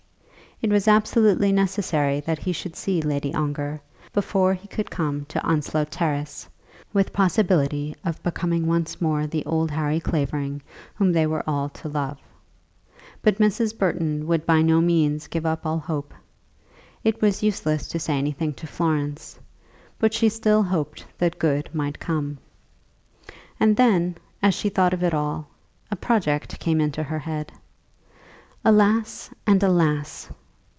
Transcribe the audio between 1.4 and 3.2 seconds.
necessary that he should see